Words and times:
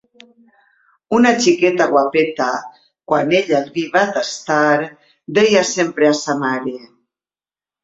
Una 1.17 1.33
xiqueta 1.43 1.87
guapeta, 1.91 2.47
quan 3.11 3.37
ella 3.41 3.59
el 3.61 3.69
vi 3.77 3.85
va 3.99 4.03
tastar, 4.17 4.81
deia 5.39 5.65
sempre 5.75 6.11
a 6.15 6.19
sa 6.25 6.39
mare: 6.43 6.77